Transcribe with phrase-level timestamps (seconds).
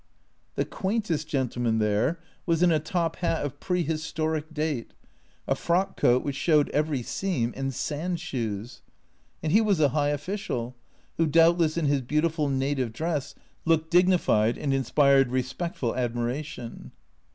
[0.55, 4.95] The quaintest gentleman there was in a top hat of prehistoric date,
[5.47, 8.81] a frock coat which showed every seam, and sand shoes!
[9.43, 10.75] And he was a high official,
[11.17, 16.93] who doubtless in his beautiful native dress looked dignified and inspired respectful admiration.